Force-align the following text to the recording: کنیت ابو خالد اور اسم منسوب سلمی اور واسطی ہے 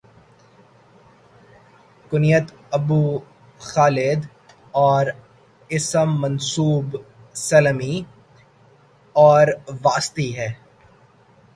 کنیت 2.11 2.47
ابو 2.71 3.01
خالد 3.61 4.21
اور 4.81 5.05
اسم 5.69 6.09
منسوب 6.21 6.87
سلمی 7.39 7.95
اور 9.15 9.47
واسطی 9.83 10.29
ہے 10.37 10.49